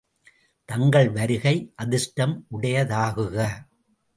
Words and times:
தங்கள் 0.69 1.09
வருகை 1.09 1.53
அதிர்ஷ்டம் 1.75 2.35
உடையதாகுக! 2.51 3.37